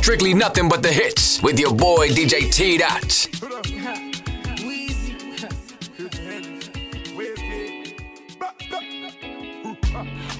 [0.00, 3.28] strictly nothing but the hits with your boy DJ T Dot.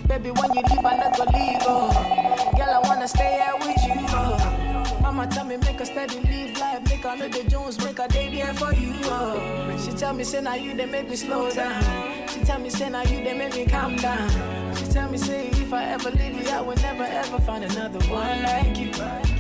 [0.08, 1.58] Baby, when you leave, I not go leave.
[1.68, 2.52] Oh.
[2.56, 4.06] Girl, I wanna stay here with you.
[4.08, 4.98] Oh.
[5.02, 8.35] Mama tell me make a steady live life, make a the Jones, make a day
[8.35, 8.95] there for you.
[9.04, 9.77] Oh.
[9.85, 11.83] She tell me say now you they make me slow down.
[12.29, 14.74] She tell me say now you they make me calm down.
[14.74, 18.01] She tell me say if I ever leave you, I will never ever find another
[18.09, 19.39] one like you.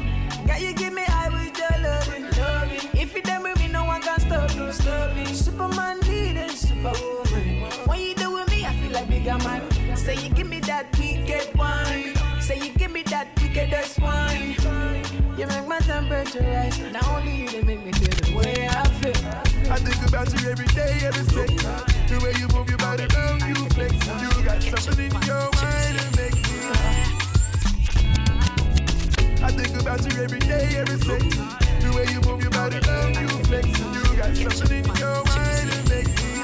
[0.50, 3.00] Girl, you give me high with your loving, loving.
[3.00, 5.24] If you done with me, no one can stop you, stop me.
[5.26, 7.70] Superman leading, superwoman.
[7.86, 9.62] When you do with me, I feel like bigger man.
[9.96, 12.16] Say you give me that wicked wine.
[12.40, 14.56] Say you give me that wickedest wine.
[15.38, 16.80] You make my temperature rise.
[16.80, 19.70] Not only you, they make me feel the way I feel.
[19.70, 21.58] I think about you every day, every second.
[22.08, 23.92] The way you move your body around, you flex.
[24.20, 26.19] You got something in your mind
[29.50, 31.34] I think about you every day, every second.
[31.82, 33.66] The way you move your body around, you flex.
[33.66, 36.38] You got something in your mind that make me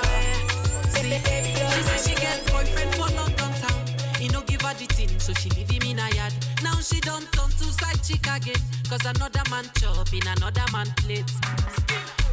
[0.91, 3.79] She say she get boyfriend for London town.
[4.19, 6.35] He no give her the thing, so she leave him in a yard.
[6.65, 8.59] Now she don't turn to side chick again.
[8.91, 11.31] Cause another man chop in another man plate.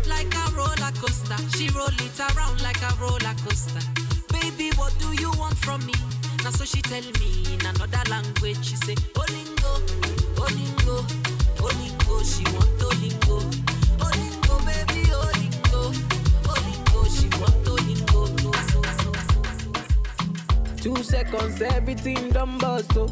[0.09, 3.85] Like a roller coaster, she roll it around like a roller coaster.
[4.33, 5.93] Baby, what do you want from me?
[6.43, 8.65] Now so she tell me in another language.
[8.65, 10.22] She say, oh, Olingo,
[20.83, 23.07] Two seconds, everything done bust, oh.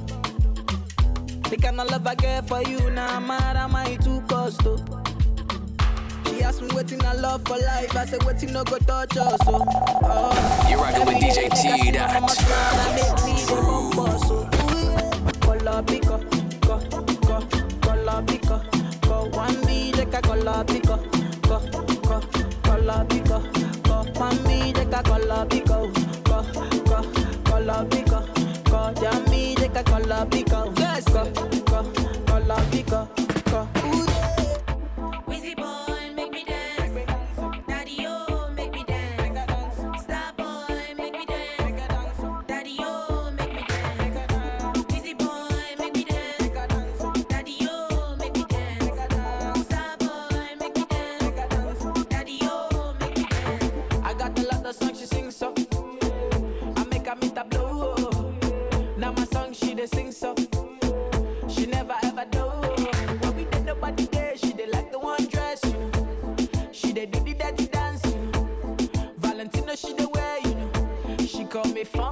[1.49, 4.59] The kind of love I get for you, now nah, mad am I too cost,
[4.65, 4.75] oh.
[6.25, 9.39] She asked me waiting I love for life, I said waiting no go touch us,
[9.47, 9.63] oh.
[10.03, 10.67] oh.
[10.69, 12.11] You're rocking with DJ T Dot.
[15.41, 16.17] Color pico,
[16.61, 17.10] go, go,
[22.81, 23.39] color pico,
[26.23, 26.43] go,
[26.85, 27.03] go,
[27.43, 28.19] color pico,
[28.69, 31.83] go Yami DJ ka color pico, yes, go,
[32.25, 33.20] color
[71.83, 72.10] She call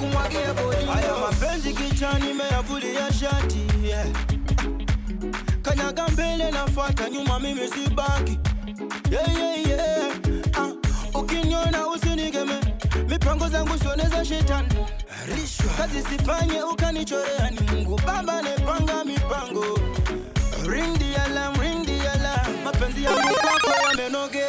[0.00, 4.06] hola nitakumwagia bodi haya mapenzi kichani meyavulia shati yeah.
[5.62, 8.38] kanyaga mbele nafuata nyuma mimi sibaki
[9.10, 10.10] yeah, yeah, yeah.
[10.58, 10.72] Ah,
[11.18, 12.60] ukiniona usinigeme
[13.08, 14.68] mipango zangu sione za shetani
[15.76, 19.78] kazi sifanye ukanichorea ni mungu baba nepanga mipango
[20.68, 22.64] ring the alarm, ring the alarm.
[22.64, 24.43] mapenzi yangu kwako yamenogea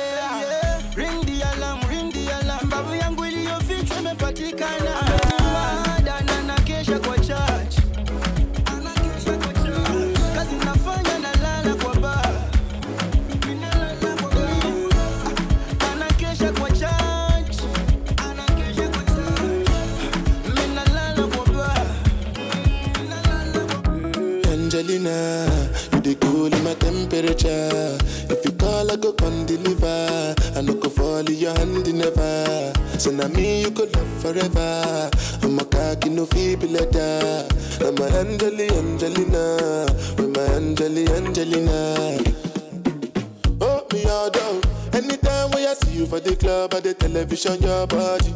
[25.08, 27.98] Angelina, you the cool in my temperature.
[28.34, 30.36] If you call, I go come deliver.
[30.56, 32.74] I no go fall in your hand never.
[32.98, 35.10] So now me you could love forever.
[35.44, 37.48] I'm a cocky no feeble letter.
[37.82, 39.86] I'm a Angeli Angelina.
[40.18, 42.20] With my Angeli Angelina.
[43.62, 44.62] Oh, me all down.
[44.94, 48.34] Anytime when I see you for the club or the television, your body.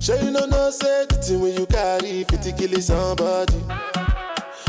[0.00, 4.07] Sure you know no say the thing when you carry 50 kill somebody.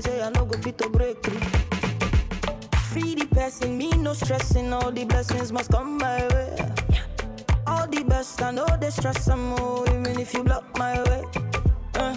[0.00, 1.40] me say I no go fit to break through.
[2.90, 4.72] Free the person, me no stressing.
[4.72, 6.56] All the blessings must come my way.
[7.66, 11.24] All the best and all the stress and more, even if you block my way.
[11.94, 12.16] Uh,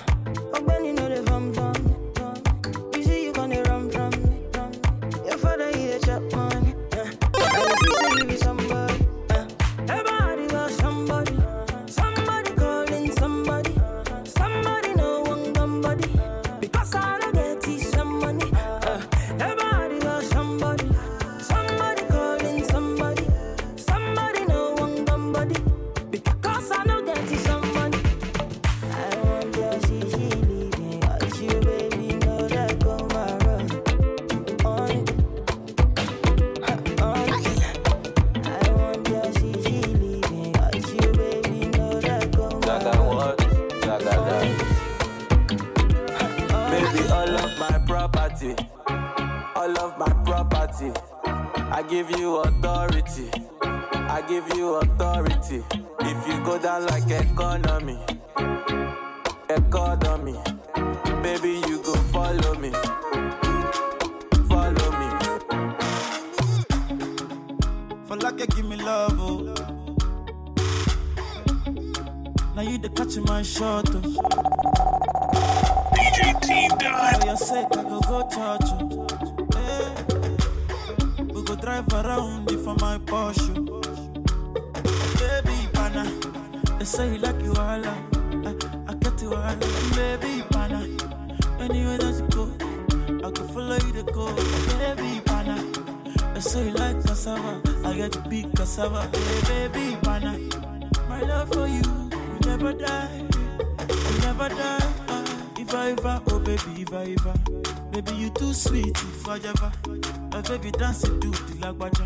[111.36, 112.06] the lagwaja,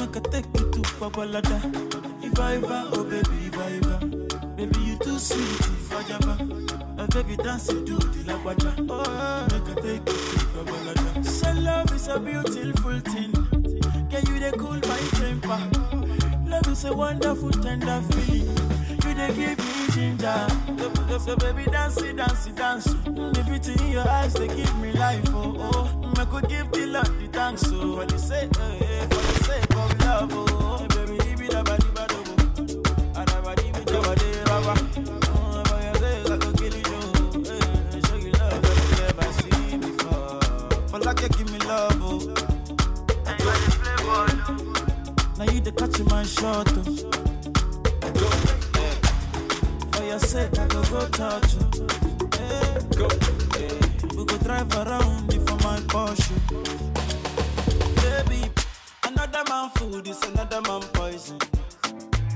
[0.00, 1.58] make I take you to Babalada.
[2.24, 4.06] If I ever, oh baby, if I ever,
[4.56, 6.44] baby you too sweet, if I ever.
[6.96, 11.24] My baby dance it to the lagwaja, oh make I take you to Babalada.
[11.24, 13.32] So love is a beautiful thing.
[14.10, 15.60] Can you they cool my temper?
[16.46, 18.48] Love is a wonderful, tender feeling.
[19.04, 20.46] You they give me ginger.
[21.08, 22.84] So, so baby, dance it, dance it, dance.
[22.84, 25.24] The beauty in your eyes, they give me life.
[25.28, 26.05] Oh, oh.
[26.18, 27.64] I could give the Lord the thanks.
[27.66, 30.30] Oh, for the sake, eh, eh, for the sake of love.
[30.32, 31.68] Oh, Hey, baby, up.
[31.68, 31.84] And
[33.30, 34.48] I leave it up, leave it.
[34.48, 37.00] Oh, for your sake, I could kill you.
[37.52, 40.40] Eh, show you love that you never seen before.
[40.88, 42.02] For like you give me love.
[42.02, 42.18] Oh.
[45.38, 46.72] Now you the catch my shot.
[46.76, 46.82] Oh.
[49.92, 51.66] For your sake, I go go touch you.
[52.96, 53.06] Go.
[54.16, 55.25] We go drive around
[55.90, 56.14] for my
[58.02, 58.50] Baby,
[59.06, 61.38] another man food is another man poison.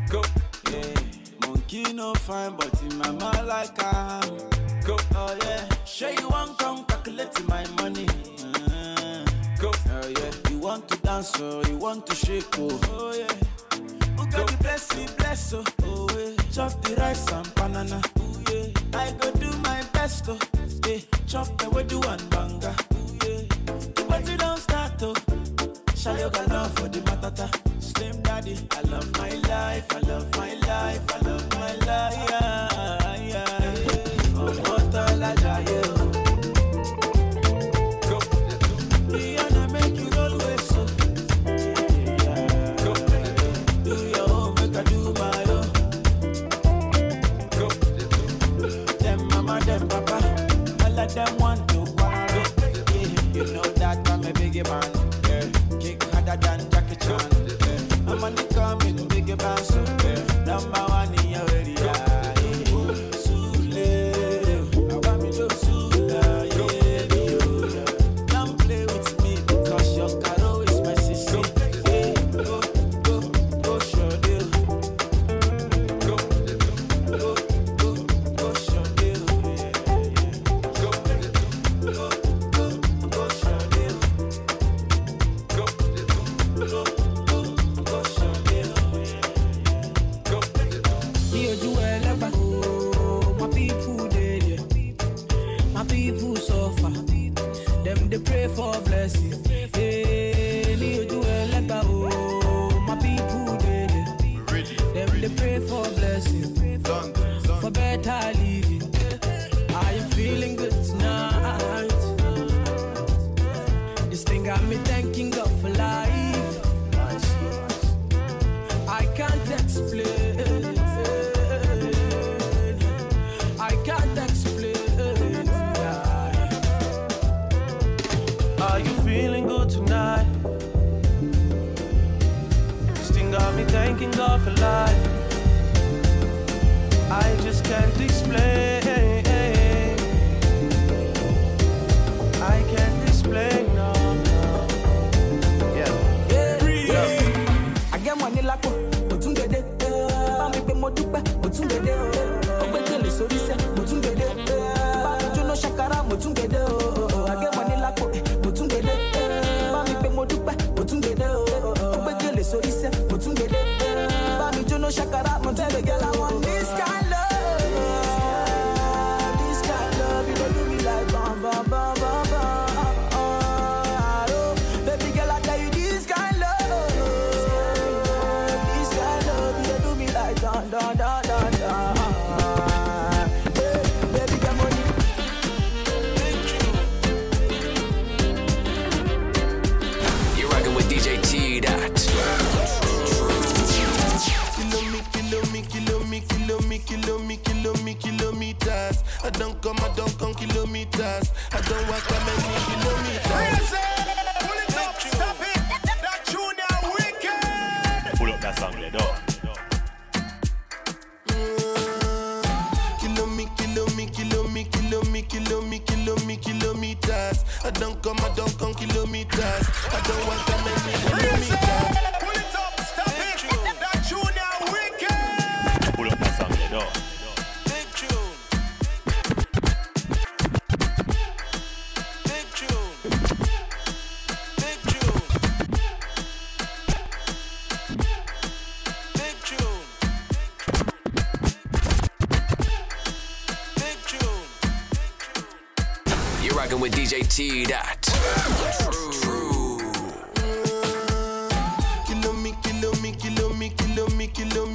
[0.09, 0.23] Go.
[0.71, 0.95] Yeah.
[1.47, 4.38] Monkey no fine, but in my mind like I am.
[4.85, 4.97] Go.
[5.14, 5.69] Oh yeah.
[5.85, 8.07] Sure you want come calculate my money.
[8.45, 9.25] Uh,
[9.61, 9.71] go.
[9.90, 10.50] Oh yeah.
[10.50, 12.80] You want to dance or you want to shake oh.
[12.90, 13.35] Oh yeah.
[14.16, 15.64] Who got the bless bless oh.
[15.85, 16.37] Oh yeah.
[16.52, 18.00] Chop the rice and banana.
[18.19, 18.99] Oh yeah.
[18.99, 20.38] I go do my best oh.
[20.87, 20.99] Yeah.
[21.26, 22.75] Chop the way and banga.
[25.00, 27.49] Shall you got love for the matata?
[27.83, 32.28] Slim daddy, I love my life, I love my life, I love my life.
[32.28, 33.00] Yeah.
[56.31, 56.80] Harder than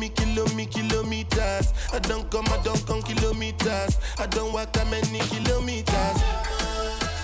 [0.05, 1.73] me, kilo me, kilometers.
[1.93, 3.97] I don't come, I don't come kilometers.
[4.19, 6.17] I don't walk that many kilometers.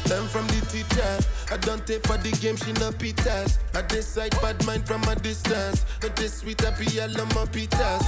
[0.09, 1.19] Learn from the teacher.
[1.51, 3.57] I don't take for the game, she no pitas.
[3.75, 5.85] I decide bad mind from a distance.
[5.99, 8.01] But this sweet, I be all on my pitas.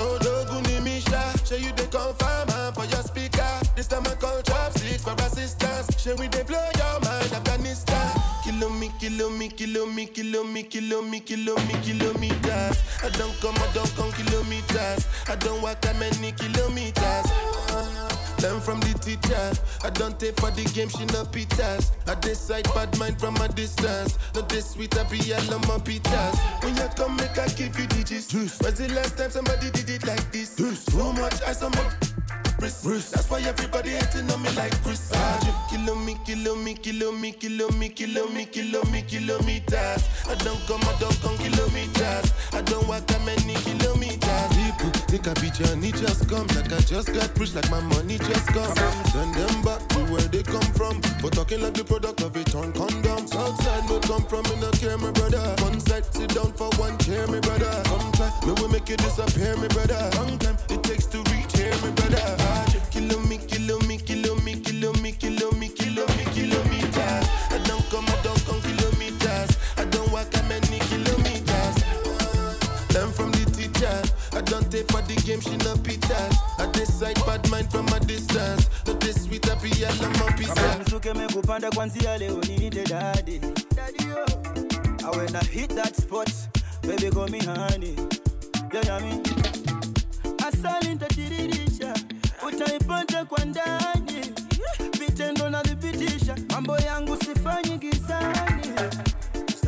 [0.00, 2.47] Oh, Doguni Misha, show you the confirm
[9.58, 12.78] kilo me, kilo me, kilo me, kilo me, kilo kilometers.
[13.02, 15.08] I don't come, I don't come kilometers.
[15.26, 17.26] I don't walk that many kilometers.
[18.40, 19.50] Learn from the teacher.
[19.82, 21.90] I don't take for the game, she no pitas.
[22.06, 24.16] I decide bad mind from a distance.
[24.32, 26.38] Not this sweet, I be all on my pitas.
[26.62, 28.32] When you come, make I give you digits.
[28.32, 30.54] When's the last time somebody did it like this?
[30.54, 32.07] Too much ice on my
[32.60, 33.12] wrist.
[33.12, 35.10] That's why everybody hating on me like Chris.
[35.14, 40.02] Ah, Kilo me, kilo me, kilo me, kilo me, kilo me, kilo me, kilometers.
[40.28, 42.32] I don't come, I don't come kilometers.
[42.52, 44.27] I don't walk that many kilometers.
[44.78, 48.18] People think I be Johnny just come like I just got pushed like my money
[48.18, 48.76] just come.
[49.12, 51.02] Send them back to where they come from.
[51.20, 53.26] For talking like the product of a torn condom.
[53.26, 55.42] Southside no come from, me no care, my brother.
[55.64, 57.82] One side sit down for one chair, my brother.
[57.84, 59.98] Come try, me will make you disappear, my brother.
[60.16, 62.22] Long time it takes to reach here, my brother.
[62.38, 62.67] Ah,
[74.38, 76.38] I don't take for the game, she no pitas.
[76.58, 78.68] I decide bad mind from a distance.
[78.86, 80.78] Not this sweet, I be all on my pizza.
[80.86, 83.38] msuke mekupanda kwanzia leo niite dadi
[83.74, 84.24] Daddy, yo.
[85.06, 86.30] And when I hit that spot
[86.82, 87.96] baby call me honey
[88.72, 89.20] you know me
[90.46, 91.94] asali nitadiririsha
[92.48, 94.32] utaipata kwa ndani
[95.00, 98.68] vitendo navipitisha mambo yangu sifanyi gizani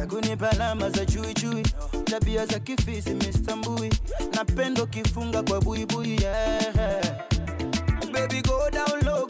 [0.01, 1.63] sakunipa alama za chuichui
[2.05, 3.91] tabia za kifisi mistambui
[4.35, 6.75] napendo kifunga kwa buibui yeah.
[8.13, 9.27] Baby, go down low,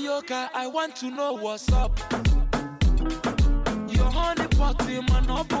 [0.00, 1.98] Nayoka, I want to know what's up.
[3.86, 5.60] Your honey pot in my number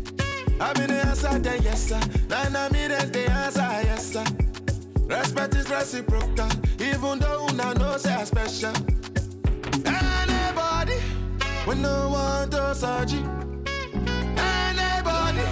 [0.63, 1.99] I'm in the answer, then yes sir.
[2.27, 4.23] Then I'm in the answer, yes sir.
[5.07, 6.47] Respect is reciprocal,
[6.79, 8.73] even though una know say I special.
[9.85, 10.97] Anybody,
[11.67, 13.23] we no want to surgery.
[14.37, 15.45] Anybody,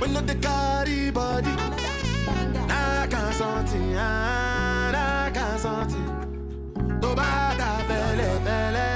[0.00, 1.50] we no the carry body.
[2.70, 6.06] I can't something, ah, I can't something.
[7.00, 8.95] Tó bá ta fẹ́lẹ́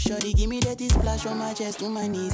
[0.00, 2.32] Shorty give me that splash from my chest to my knees.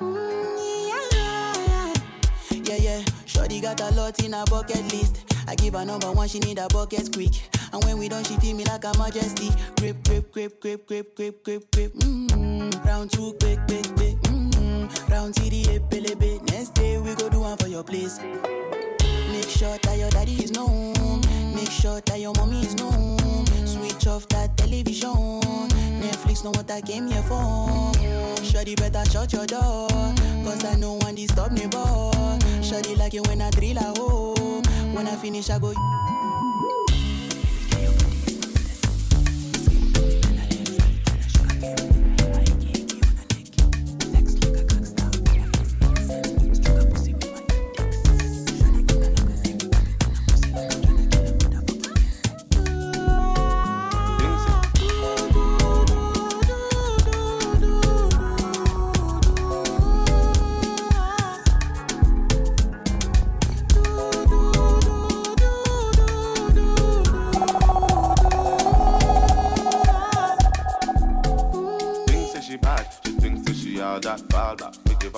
[0.00, 0.96] Mm,
[3.26, 5.24] Shorty got a lot in her bucket list.
[5.46, 7.59] I give her number one, she need a bucket quick.
[7.72, 9.50] And when we done, she feel me like a majesty.
[9.76, 11.92] Grip, grip, grip, grip, grip, grip, grip, grip.
[11.94, 12.86] Mm-hmm.
[12.86, 14.16] Round two, quick, quick, quick.
[14.22, 15.12] Mm-hmm.
[15.12, 16.42] Round TD, pelebe.
[16.50, 18.18] Next day we go do one for your place.
[19.30, 21.20] Make sure that your daddy is known.
[21.54, 23.46] Make sure that your mommy is known.
[23.66, 25.40] Switch off that television.
[26.00, 27.92] Netflix know what I came here for.
[28.42, 29.88] Shorty better shut your door.
[30.44, 32.38] Cause I know one disturb me, boy.
[32.62, 34.62] Shorty like it when I drill a hole.
[34.92, 35.72] When I finish, I go.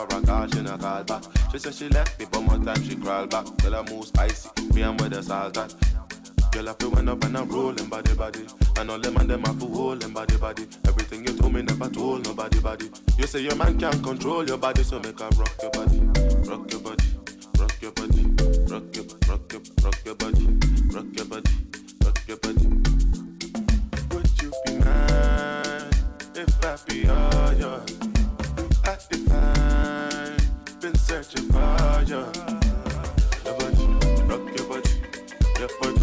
[0.08, 1.22] for a call, she not call back.
[1.50, 3.44] She said she left me, but more time she crawled back.
[3.58, 5.74] Girl, I move spicy, me and where the salt at.
[6.52, 8.46] Girl, I feel when up and I'm rolling body body.
[8.78, 10.66] And all them and them I feel holding body body.
[10.86, 12.90] Everything you told me never told nobody body.
[13.18, 16.00] You say your man can't control your body, so make her rock your body,
[16.48, 17.04] rock your body,
[17.58, 18.24] rock your body,
[18.68, 20.46] rock your rock your rock your body,
[20.90, 21.50] rock your body,
[22.04, 22.66] rock your body.
[24.10, 25.90] Would you be mine
[26.34, 28.11] if I be all yours?
[29.08, 30.48] got defined.
[30.80, 32.26] Been searching for you.
[33.44, 33.86] Your body,
[34.26, 34.90] rock your body,
[35.58, 36.01] your body.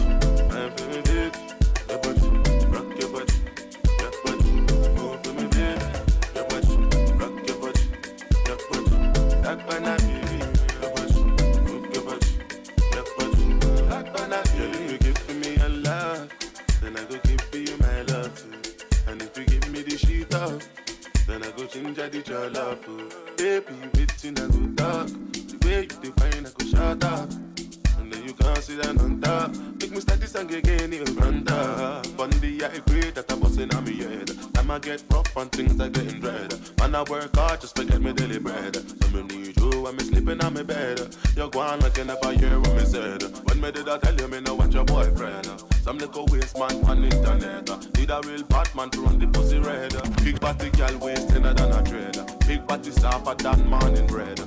[44.01, 45.47] tell you me no want your boyfriend.
[45.83, 47.97] Some little waste man on internet.
[47.97, 49.93] Need a real Batman to run the pussy red.
[50.23, 52.39] Big body girl wasting thinner than a dread.
[52.47, 54.38] Big body sharper than morning bread.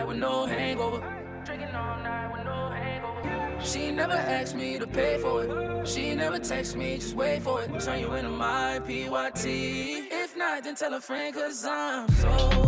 [0.00, 0.98] night with no hangover.
[1.44, 3.64] Drinking all night with no hangover.
[3.64, 5.88] She never asked me to pay for it.
[5.88, 7.80] She never text me, just wait for it.
[7.80, 9.44] Turn you into my PYT.
[9.44, 12.59] If not, then tell a friend, cause I'm so.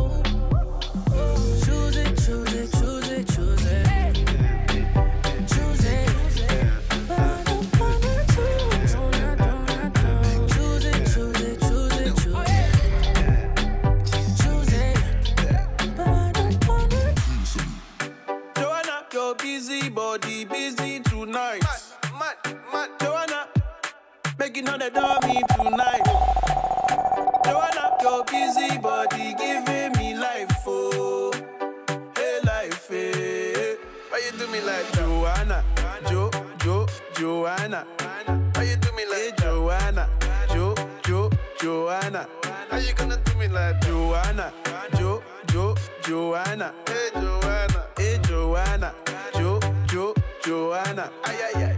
[20.62, 21.60] busy tonight.
[21.62, 22.90] Mad, mad, mad.
[23.00, 23.48] Joanna,
[24.38, 26.04] making all the dummy tonight.
[27.44, 31.32] Joanna, your busy body giving me life, oh,
[32.16, 33.76] hey life, hey.
[34.10, 34.98] Why you do me like that?
[34.98, 35.64] Joanna,
[36.08, 37.84] Jo, Jo, Joanna?
[38.54, 40.08] Why you do me like hey, Joanna,
[40.52, 42.28] Jo, Jo, Joanna?
[42.70, 43.82] How you gonna do me like that?
[43.82, 44.52] Joanna,
[44.96, 46.72] Jo, Jo, Joanna?
[46.86, 47.11] Hey,
[51.02, 51.10] now.
[51.24, 51.76] Aye, aye, aye.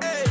[0.00, 0.24] Hey,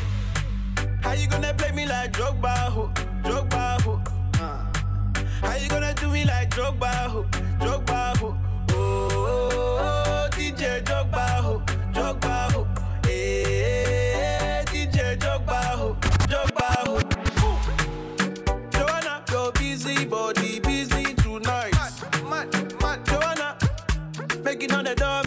[1.01, 2.91] how you gonna play me like Drogba, ho?
[3.23, 4.01] Drogba, ho?
[4.39, 5.47] Uh.
[5.47, 7.23] How you gonna do me like Drogba, ho?
[7.59, 8.35] Drogba, ho?
[8.71, 9.49] Oh, oh,
[9.85, 11.61] oh, DJ Drogba, ho?
[11.93, 12.67] Drogba, ho?
[13.05, 13.43] Eh,
[14.19, 15.97] hey, DJ Drogba, ho?
[16.29, 16.93] Drogba, ho?
[18.71, 21.73] Joanna, your busy body, busy tonight.
[22.29, 23.05] Mad, mad, mad.
[23.05, 23.57] Joanna,
[24.43, 25.22] making on the door.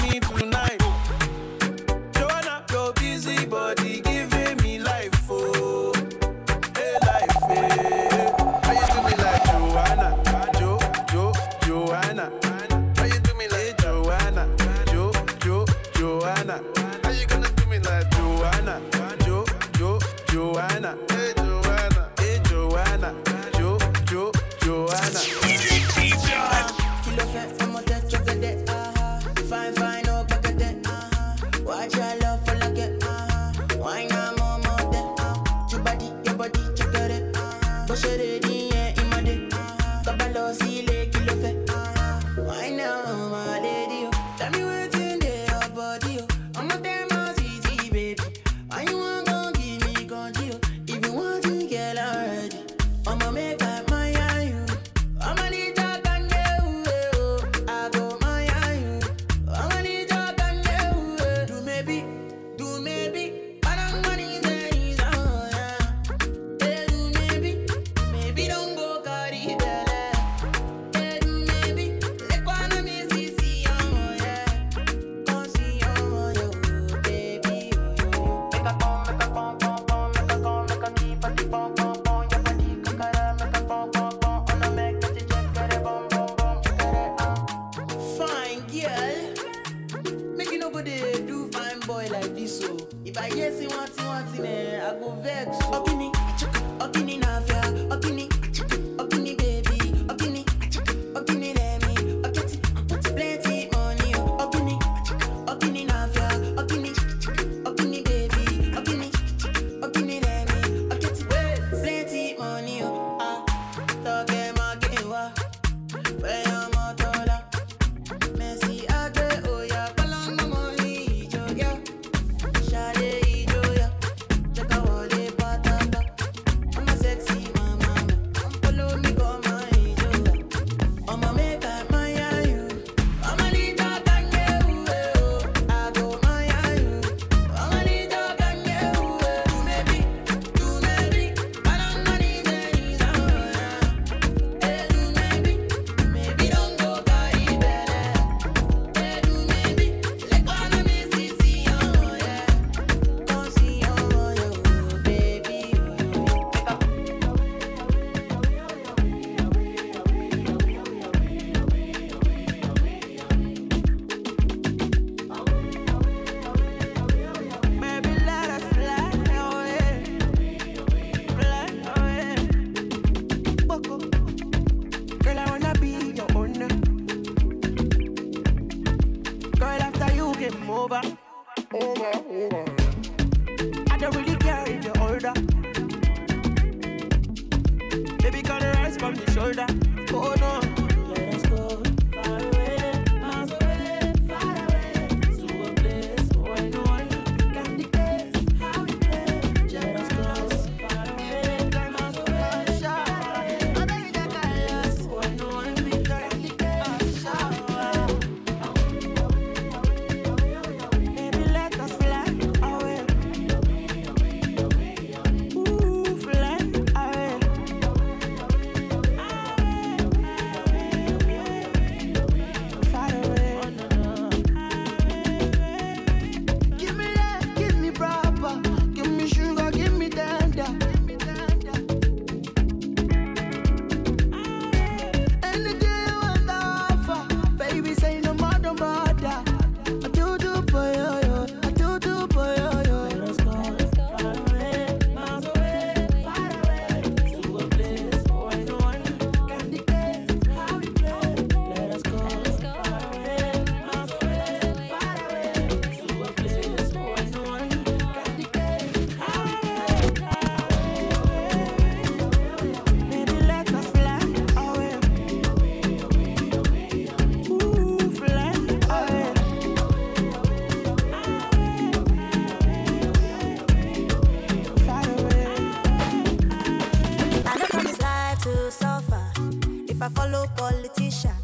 [280.06, 281.34] I follow politician,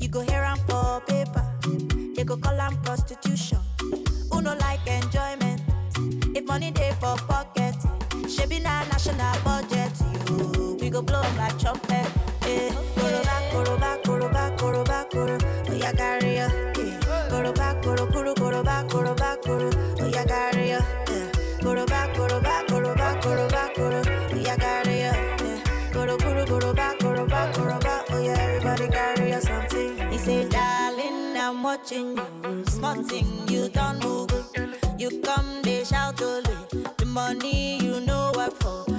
[0.00, 1.44] you go hear am for paper.
[2.16, 3.58] They go call am prostitution.
[4.32, 5.62] Who no like enjoyment?
[6.36, 7.76] If money dey for pocket,
[8.26, 9.92] shebi na national budget.
[10.28, 12.08] You, we go blow like trumpet.
[12.42, 14.02] Eh, koroba, koroba, koroba,
[31.82, 32.64] watching you.
[32.66, 34.30] Small thing you don't move.
[34.98, 36.56] You come, they shout only.
[36.98, 38.91] The money you know work for.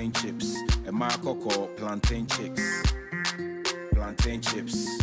[0.00, 0.56] Plantain chips.
[0.86, 2.82] And my cocoa plantain chips.
[3.92, 4.98] Plantain chips.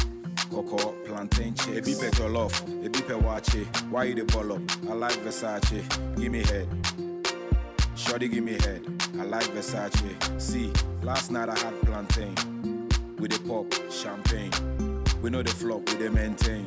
[0.49, 1.77] Cocoa plantain chips.
[1.77, 2.85] A beep jollof.
[2.85, 3.65] A beep wache.
[3.91, 4.61] Why you the ball up?
[4.89, 5.83] I like Versace.
[6.17, 6.67] Give me head.
[7.95, 8.81] Shorty give me head.
[9.19, 10.41] I like Versace.
[10.41, 10.71] See,
[11.03, 12.33] last night I had plantain.
[13.19, 14.51] With the pop, champagne.
[15.21, 16.65] We know the flop, we the maintain.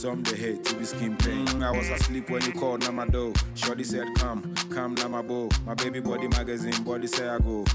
[0.00, 1.62] Some they hate to be skin pain.
[1.62, 3.34] I was asleep when you called now my door.
[3.54, 5.50] Shorty said, Come, come now my bow.
[5.66, 7.66] My baby body magazine, body say I go.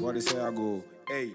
[0.00, 0.82] Body say I go.
[1.06, 1.30] Hey,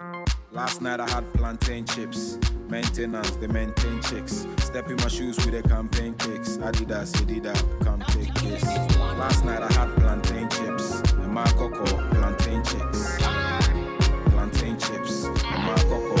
[0.52, 2.36] last night I had plantain chips.
[2.68, 4.46] Maintenance, they maintain chicks.
[4.58, 6.58] Step in my shoes with the campaign kicks.
[6.58, 8.62] Adidas, Adidas, come take this.
[8.98, 11.00] Last night I had plantain chips.
[11.12, 13.16] And my cocoa, plantain chicks.
[14.28, 15.24] Plantain chips.
[15.24, 16.13] And my cocoa,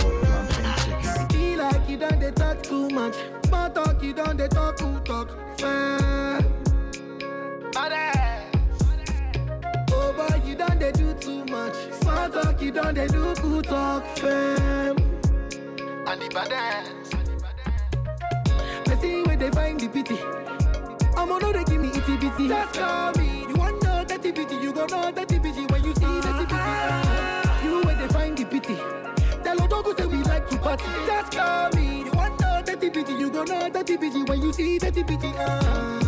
[1.94, 3.14] you done they talk too much.
[3.46, 5.28] Small talk, you done they talk who talk.
[5.56, 6.40] Fair.
[9.92, 11.74] Oh boy, you done they do too much.
[12.00, 14.04] Small talk, you done they do good talk.
[14.18, 14.96] Fam.
[16.08, 17.14] And the baddest.
[18.86, 20.18] They see where they find the pity.
[21.16, 22.48] I'm on they give me itty bitty.
[22.48, 23.46] Just call me.
[23.48, 25.23] You want know that bitty, you gon' know that
[30.76, 31.06] party.
[31.06, 32.04] Just call me.
[32.04, 35.32] You want know that bitty, you gon' know that bitty when you see that bitty.
[35.36, 36.00] Ah.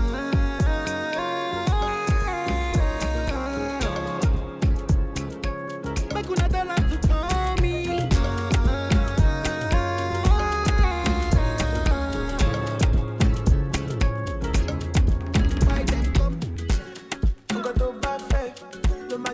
[16.14, 16.38] Come?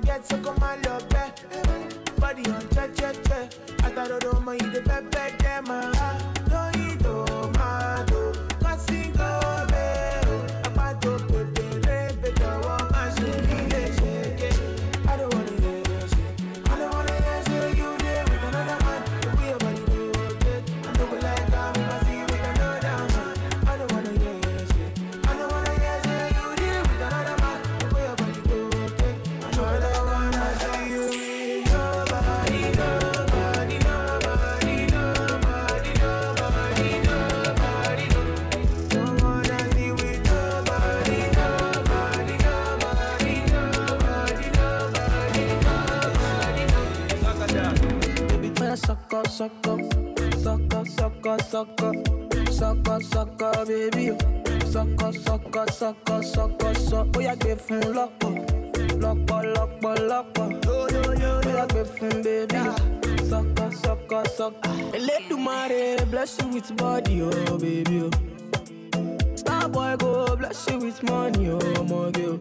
[0.04, 1.28] Get so máa lọ bẹ́.
[2.20, 5.91] Body on chẹ́chẹ́chẹ́, àtàrodo ọmọ yìí dé pẹ́pẹ́ jẹ́ máa.
[5.91, 5.91] Lóyìn
[51.22, 51.92] sucker, sucker,
[52.50, 54.18] sucker, sucker, baby.
[54.66, 57.10] Sucker, sucker, sucker, sucker, sucker.
[57.14, 58.30] Oh yeah, give fun loco,
[58.96, 60.60] loco, loco, loco.
[60.66, 60.88] Oh
[61.46, 62.58] yeah, give fun, baby.
[63.28, 64.98] Sucker, sucker, sucker.
[64.98, 68.02] Let the money bless you with body, oh baby.
[68.02, 69.36] Oh.
[69.36, 72.38] Star boy go bless you with money, oh my girl.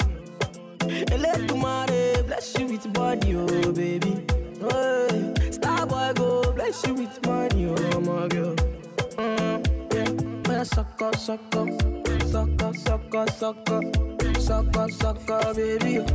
[1.20, 4.26] Let the money bless you with body, oh baby.
[4.64, 8.56] Oh, hey, star boy go bless you with money, oh my girl.
[8.60, 8.71] Oh.
[10.62, 11.66] Yeah, sucker, sucker,
[12.28, 13.82] sucker, sucker, sucker,
[14.40, 16.06] sucker, sucker, baby.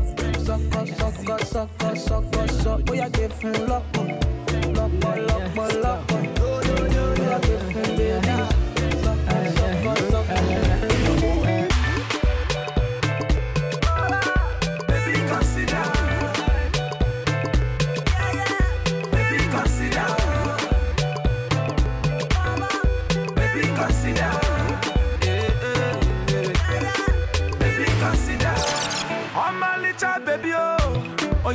[0.45, 2.85] Sucker, sucker, sucker, sucker, sucker.
[2.89, 6.13] Oh yeah, give him lock, lock, lock, lock, lock.
[6.39, 6.63] Oh
[7.19, 8.66] yeah, give him baby.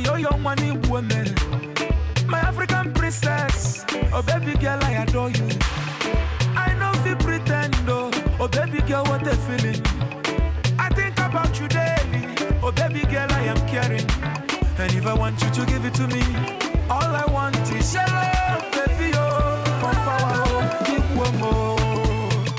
[0.06, 0.12] Oh.
[0.12, 1.34] Oh, yo, yo, money woman.
[2.26, 3.84] My African princess.
[4.12, 5.48] Oh, baby girl, I adore you.
[6.56, 8.10] I know if you pretend, oh.
[8.40, 9.82] Oh, baby girl, what a feeling.
[10.78, 12.26] I think about you daily.
[12.62, 14.06] Oh, baby girl, I am caring.
[14.78, 16.22] And if I want you to give it to me,
[16.90, 19.12] all I want is your love, baby.
[19.14, 22.56] Oh, come forward, oh, give one more.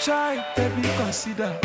[0.00, 1.58] Shy, baby, consider.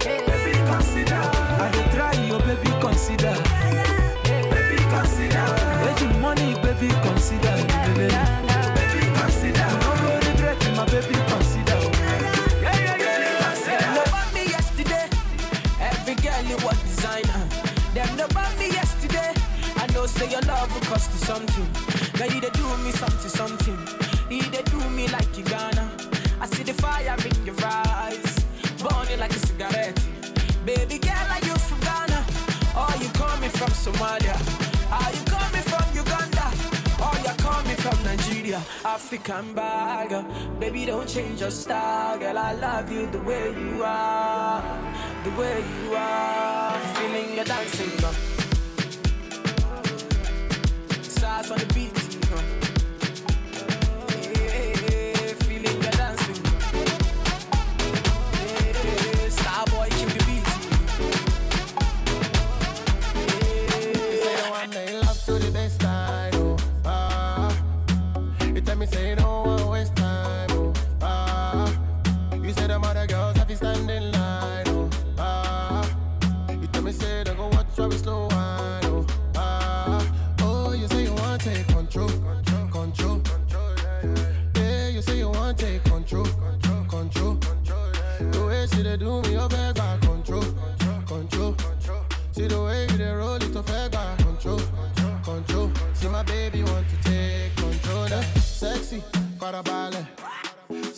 [0.00, 1.14] Baby, consider.
[1.16, 3.93] I try, oh, baby, consider.
[4.94, 5.44] Baby, consider.
[5.84, 7.54] Making money, baby, consider.
[7.94, 9.66] Baby, consider.
[9.82, 11.78] No go regret, my baby, consider.
[12.62, 13.78] Yeah, yeah, yeah, consider.
[13.80, 15.08] Them no bought me yesterday.
[15.80, 17.48] Every girl you was designer.
[17.94, 19.32] Them no bought me yesterday.
[19.76, 21.68] I know say your love will cost you something.
[22.32, 23.78] You they do me something, something.
[24.30, 25.90] You they do me like you gonna.
[26.40, 28.44] I see the fire in your eyes,
[28.82, 29.98] burning like a cigarette.
[30.64, 32.24] Baby girl, are you from Ghana?
[32.76, 34.53] Or you coming from Somalia?
[38.54, 38.66] Nigeria?
[38.84, 40.24] African bagger.
[40.58, 42.38] Baby, don't change your style, girl.
[42.38, 44.62] I love you the way you are,
[45.24, 46.78] the way you are.
[46.94, 48.14] Feeling your dancing, girl.
[51.02, 52.03] Stars on the beat,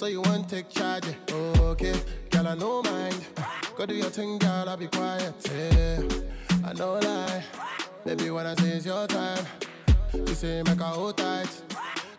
[0.06, 1.02] So you want take charge,
[1.32, 1.92] okay?
[2.30, 3.26] Girl, I no mind.
[3.76, 5.34] Go do your thing, girl, I'll be quiet.
[5.52, 6.00] Yeah,
[6.64, 7.42] I know lie.
[8.04, 9.44] Baby, when I say it's your time,
[10.14, 11.50] you say make her hold tight.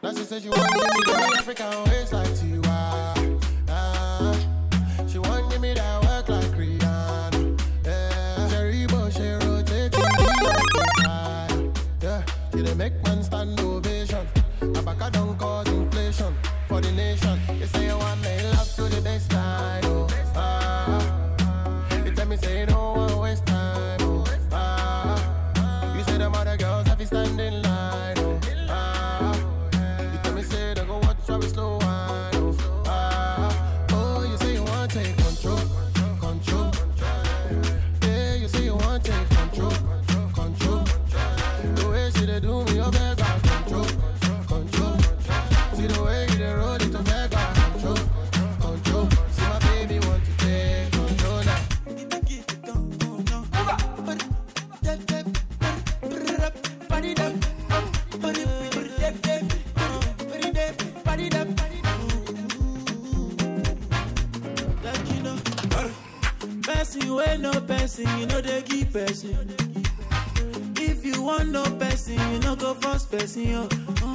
[0.03, 3.39] Now she says she want give me the African waist like Tiwa.
[3.69, 4.37] Ah,
[5.07, 7.57] she want give me that work like Rihanna.
[7.85, 11.61] Yeah, Cherry she rotate like.
[12.03, 12.21] Yeah,
[12.53, 14.27] she dey make man stand ovation.
[14.59, 15.66] Abaka don't cause
[73.27, 74.06] go first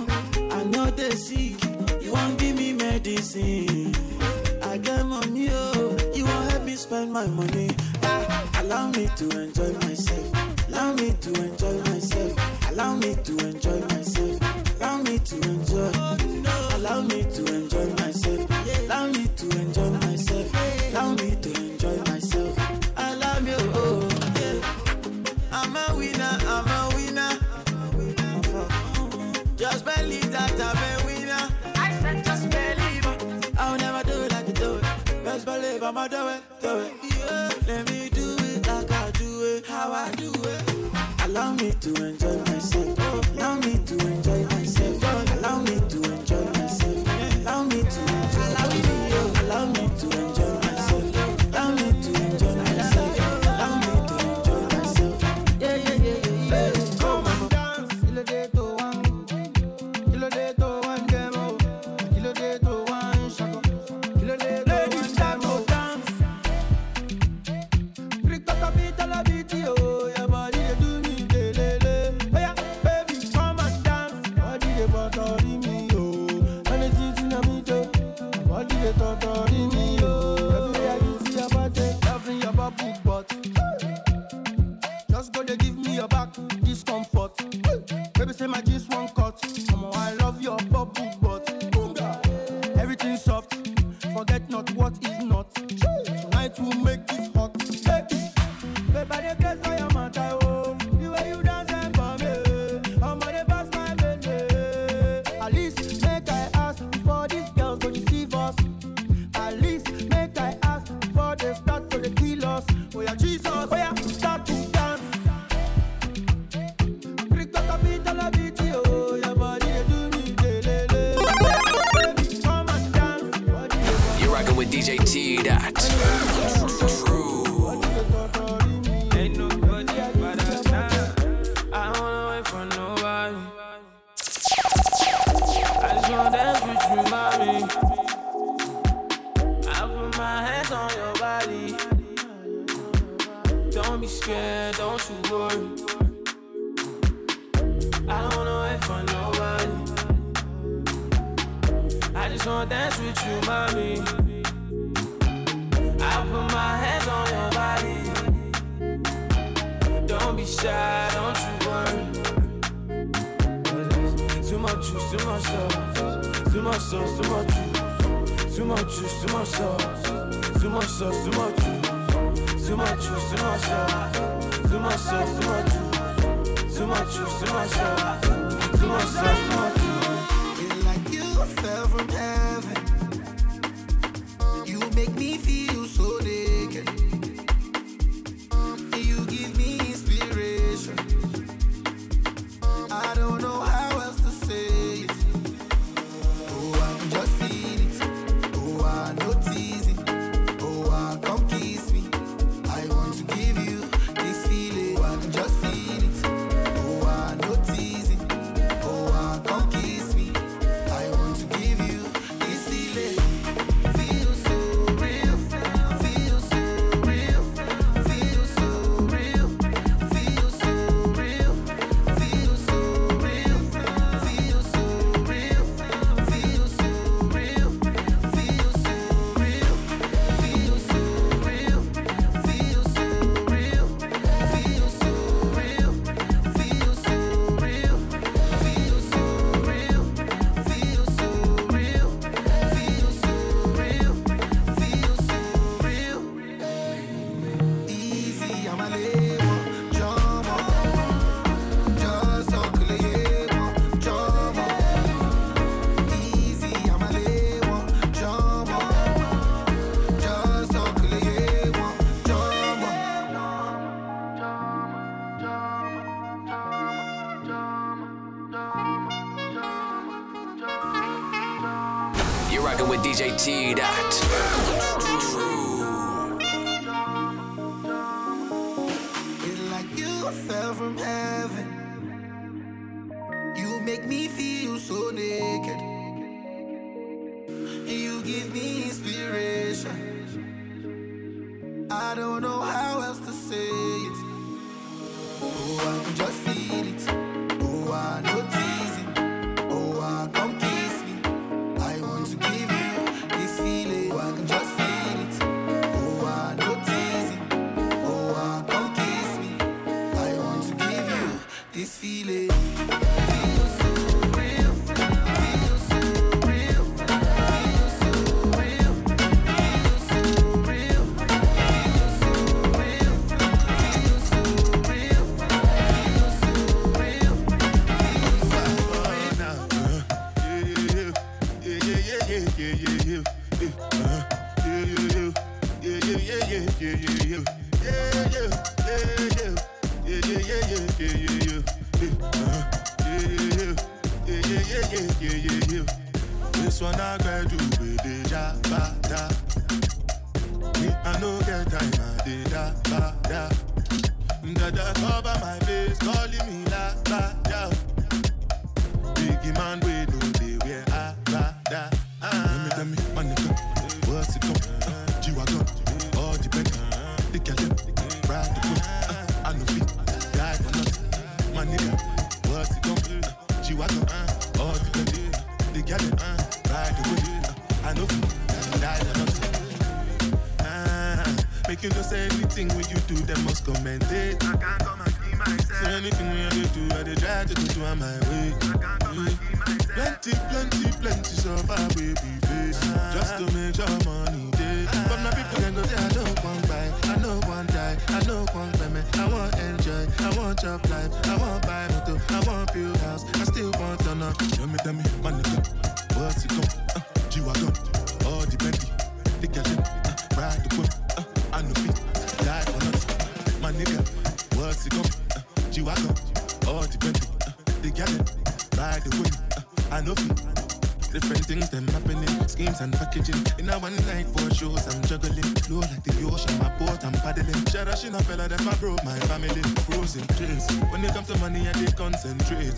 [423.12, 423.44] kitchen.
[423.58, 425.42] In a one night for shows, I'm juggling.
[425.64, 427.64] Flow like the ocean, my boat, I'm paddling.
[427.68, 429.62] Shara, she no fella, that's my bro, my family.
[429.84, 430.66] Frozen drinks.
[430.90, 432.72] When it comes to money, I they concentrate.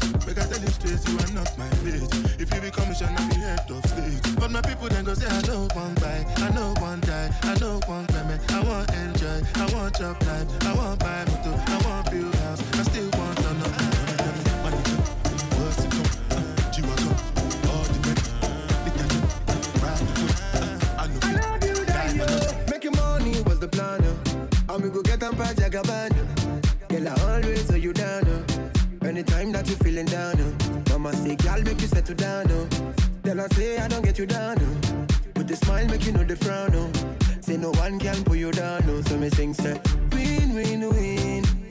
[25.75, 28.23] Girl, I always hold you down.
[28.29, 29.05] Uh.
[29.05, 30.91] Anytime that you feeling down, uh.
[30.91, 32.47] Mama say, girl, make you settle down.
[32.49, 32.69] Oh.
[32.71, 32.93] Uh.
[33.23, 34.59] Then I say, I don't get you down.
[34.59, 35.07] Uh.
[35.35, 36.77] With the smile, make you know the frown.
[36.77, 37.41] Uh.
[37.41, 38.85] Say no one can pull you down.
[38.85, 39.03] Uh.
[39.03, 39.81] So me sing, say,
[40.13, 41.64] win, win, win.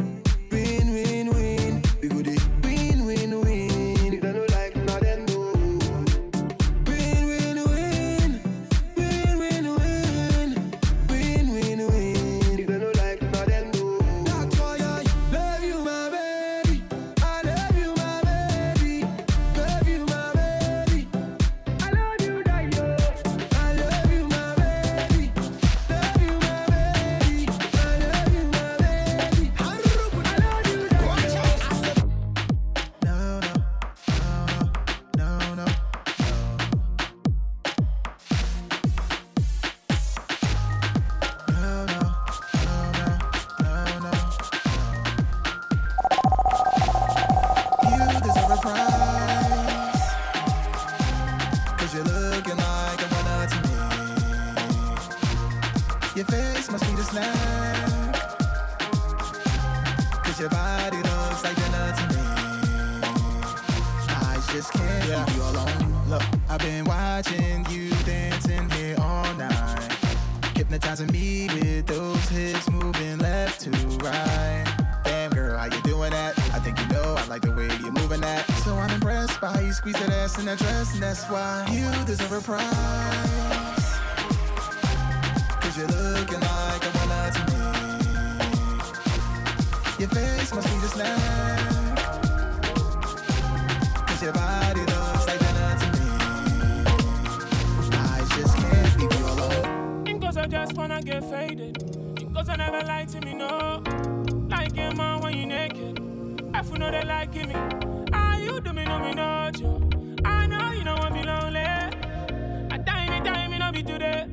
[108.94, 109.90] know me not you.
[110.24, 111.62] I know you don't want me lonely.
[111.62, 114.28] I time me time me not be today.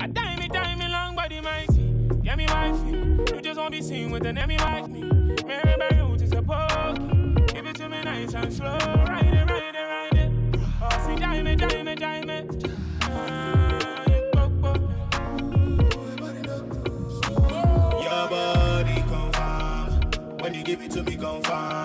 [0.00, 1.94] I time me time me long body mighty.
[2.22, 2.90] Get me wifey.
[3.34, 5.02] You just won't be seen with an enemy like me.
[5.46, 7.52] Mary by root is a pokey.
[7.54, 8.76] Give it to me nice and slow.
[8.76, 10.30] Ride it, ride it, ride it.
[10.82, 12.38] Oh, see, time me, time me, time me.
[13.02, 14.90] Uh, ah, yeah, poke.
[18.04, 20.38] Your body confirm.
[20.40, 21.81] When you give it to me, confirm.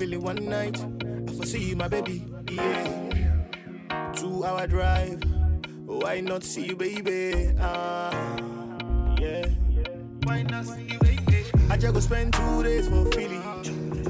[0.00, 0.82] feeling one night.
[1.28, 4.12] I foresee my baby, yeah.
[4.14, 5.22] Two hour drive,
[5.84, 7.52] why not see you, baby?
[7.60, 8.10] Ah,
[9.20, 9.44] yeah.
[10.22, 11.44] Why not see you, baby?
[11.68, 13.42] I just go spend two days for Philly.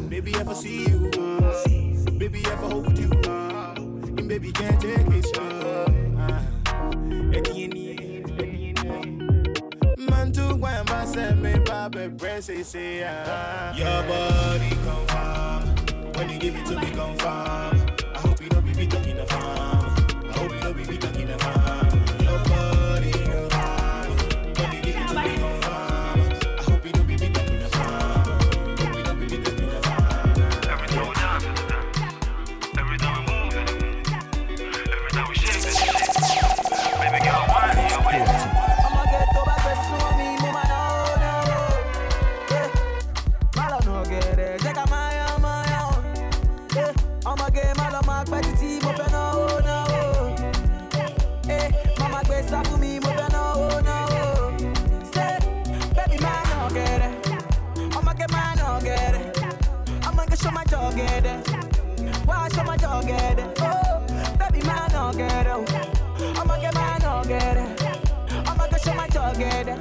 [0.09, 1.11] Baby, I foresee you.
[1.19, 2.11] Ah.
[2.19, 3.11] Baby, I for hold you.
[3.27, 3.75] Ah.
[3.75, 5.87] And baby, can't take it slow.
[6.19, 6.41] Ah,
[7.17, 7.97] Man, I me,
[13.01, 13.75] yeah.
[13.75, 15.10] Your body
[16.41, 17.90] give it to me, confirm.
[61.01, 61.37] together.
[62.25, 63.59] Why should my dog get it?
[63.61, 64.05] Oh,
[64.39, 65.53] baby, man, I'll get it.
[65.53, 68.49] Oh, I'ma get my I'll get it.
[68.49, 69.79] I'ma go show my dog get it.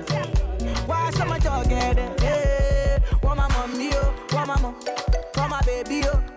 [0.88, 2.20] Why should my dog get it?
[2.20, 4.76] Hey, want my mommy, oh, want my mom,
[5.36, 6.29] want my baby, oh.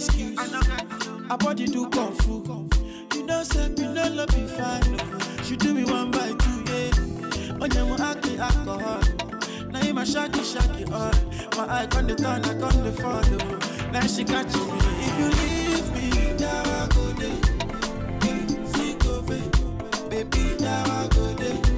[0.00, 0.38] excuse.
[1.30, 2.42] I body do kung fu.
[3.14, 5.44] You know, say me no love be fine.
[5.44, 7.60] She do me one by two, yeah.
[7.60, 9.02] Onye mo aki alcohol.
[9.70, 11.12] Now you my shaggy shaggy all.
[11.56, 13.90] My eye on the turn, I on the follow.
[13.92, 14.78] Now she catch me.
[15.06, 17.36] If you leave me, there I go day.
[20.08, 21.69] Baby, there I go day.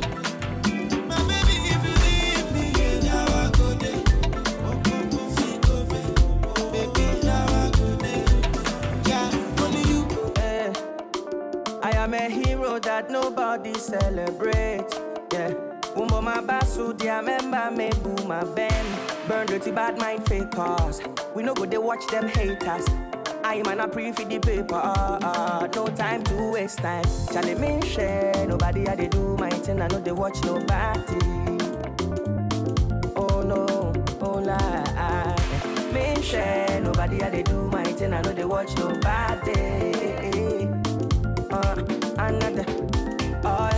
[12.78, 14.86] That nobody celebrate.
[15.32, 15.52] Yeah.
[15.94, 18.88] Umbo my basu, dia member me boom my band.
[19.28, 21.00] Burn dirty bad mind fake cars.
[21.34, 22.86] We no go they watch them haters.
[23.44, 24.74] I man a pre for the paper.
[24.74, 27.04] Uh, uh, no time to waste time.
[27.32, 28.46] Charlie me share.
[28.46, 29.82] Nobody had they do my thing.
[29.82, 31.18] I know they watch nobody.
[33.16, 35.36] Oh no, oh lie.
[35.92, 36.80] Me share.
[36.80, 38.14] Nobody had they do my thing.
[38.14, 40.31] I know they watch nobody.
[42.32, 42.64] Another.
[43.44, 43.70] Oh,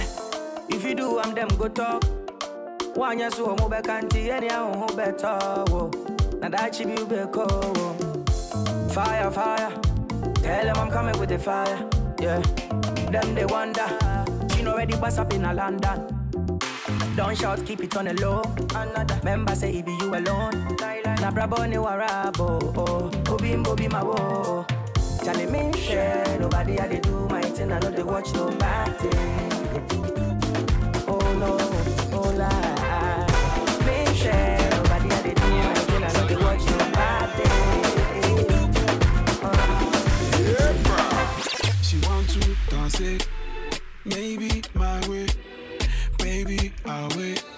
[0.68, 2.04] if you do, I'm them go talk.
[2.94, 3.68] One year so mo oh.
[3.68, 5.38] be kanti any a ho better.
[6.38, 7.96] Na that bi be ko wo.
[7.98, 8.88] Oh.
[8.90, 9.72] Fire, fire.
[10.42, 11.88] Tell them I'm coming with the fire.
[12.20, 12.38] Yeah.
[13.10, 13.88] Them they wonder.
[14.54, 16.14] She know ready bust up in a London.
[17.16, 18.42] Don't shout, keep it on the low.
[18.74, 20.54] Another member say it be you alone.
[21.20, 22.62] Na brabo ni warabo.
[22.76, 24.66] Oh, obimbo be oh.
[25.24, 26.38] Me share.
[26.38, 27.72] Nobody had they do my thing.
[27.72, 29.08] I know they watch nobody.
[31.08, 31.56] Oh no,
[32.12, 32.30] oh.
[33.86, 34.70] Me share.
[34.70, 36.04] Nobody had they do my thing.
[36.04, 37.48] I know they watch nobody.
[39.42, 39.52] Uh.
[41.82, 43.26] She want to dance it,
[44.04, 45.26] maybe my way,
[46.18, 47.53] baby I'll wait.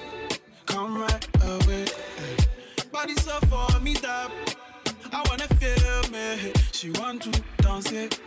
[6.86, 8.20] She want to dance it,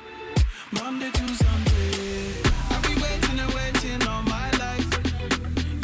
[0.73, 2.33] Monday to Sunday.
[2.69, 4.89] I've been waiting and waiting all my life.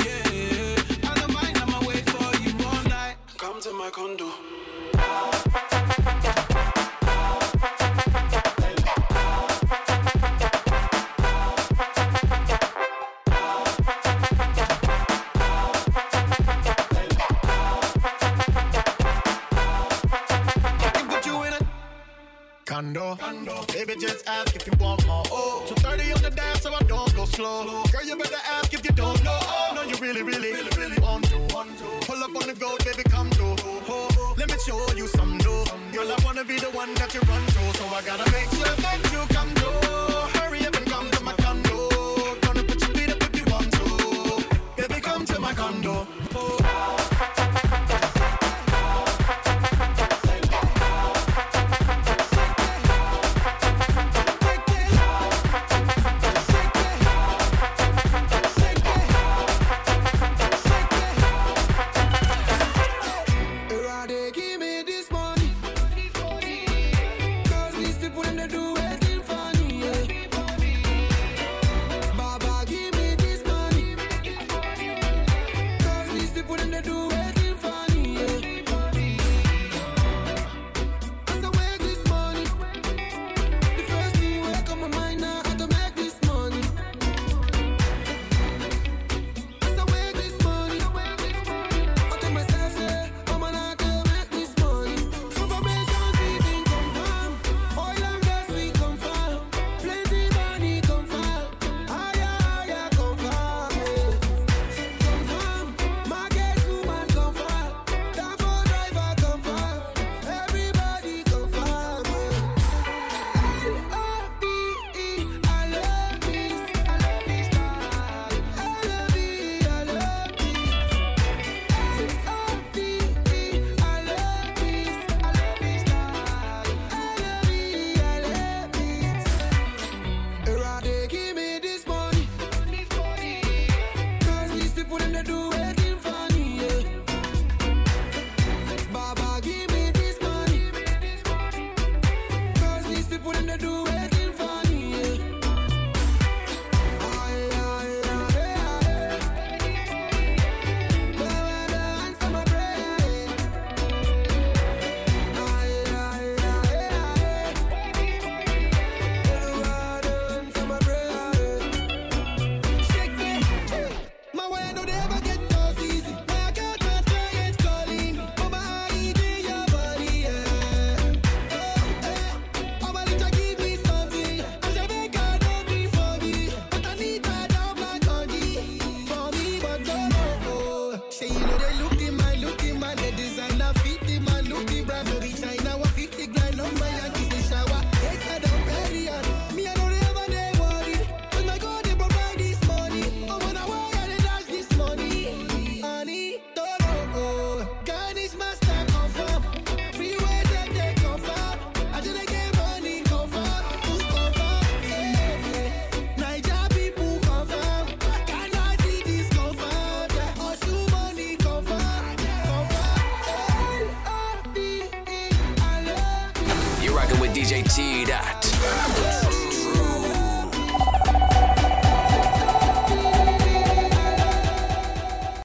[0.03, 1.57] Yeah, I don't mind.
[1.57, 3.15] I'ma wait for you all night.
[3.38, 4.55] Come to my condo.